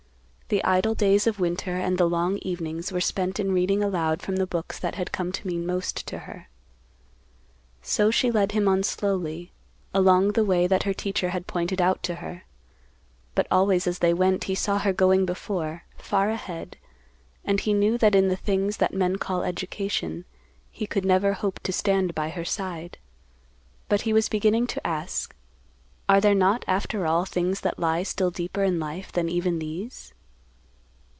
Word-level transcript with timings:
The 0.53 0.65
idle 0.65 0.95
days 0.95 1.27
of 1.27 1.39
winter 1.39 1.77
and 1.77 1.97
the 1.97 2.09
long 2.09 2.37
evenings 2.39 2.91
were 2.91 2.99
spent 2.99 3.39
in 3.39 3.53
reading 3.53 3.81
aloud 3.81 4.21
from 4.21 4.35
the 4.35 4.45
books 4.45 4.77
that 4.79 4.95
had 4.95 5.13
come 5.13 5.31
to 5.31 5.47
mean 5.47 5.65
most 5.65 6.05
to 6.07 6.19
her. 6.19 6.49
So 7.81 8.11
she 8.11 8.29
led 8.29 8.51
him 8.51 8.67
on 8.67 8.83
slowly, 8.83 9.53
along 9.93 10.33
the 10.33 10.43
way 10.43 10.67
that 10.67 10.83
her 10.83 10.93
teacher 10.93 11.29
had 11.29 11.47
pointed 11.47 11.79
out 11.81 12.03
to 12.03 12.15
her, 12.15 12.43
but 13.33 13.47
always 13.49 13.87
as 13.87 13.99
they 13.99 14.13
went, 14.13 14.43
he 14.43 14.53
saw 14.53 14.77
her 14.79 14.91
going 14.91 15.25
before, 15.25 15.83
far 15.97 16.29
ahead, 16.29 16.75
and 17.45 17.61
he 17.61 17.73
knew 17.73 17.97
that 17.99 18.13
in 18.13 18.27
the 18.27 18.35
things 18.35 18.75
that 18.75 18.93
men 18.93 19.15
call 19.15 19.43
education, 19.43 20.25
he 20.69 20.85
could 20.85 21.05
never 21.05 21.31
hope 21.31 21.59
to 21.61 21.71
stand 21.71 22.13
by 22.13 22.27
her 22.27 22.43
side. 22.43 22.97
But 23.87 24.01
he 24.01 24.11
was 24.11 24.27
beginning 24.27 24.67
to 24.67 24.85
ask, 24.85 25.33
are 26.09 26.19
there 26.19 26.35
not 26.35 26.65
after 26.67 27.07
all 27.07 27.23
things 27.23 27.61
that 27.61 27.79
lie 27.79 28.03
still 28.03 28.31
deeper 28.31 28.65
in 28.65 28.81
life 28.81 29.13
than 29.13 29.29
even 29.29 29.59
these? 29.59 30.13